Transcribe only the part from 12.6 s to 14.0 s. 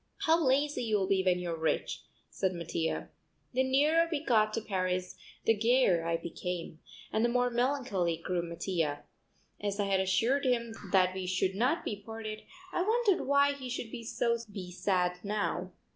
I wondered why he should